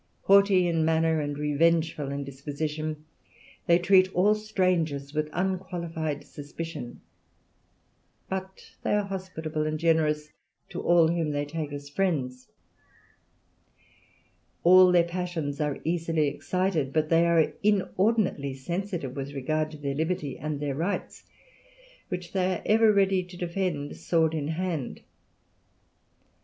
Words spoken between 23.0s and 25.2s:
to defend sword in hand.